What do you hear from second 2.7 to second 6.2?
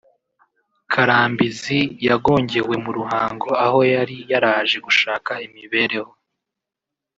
mu Ruhango aho yari yaraje gushaka imibereho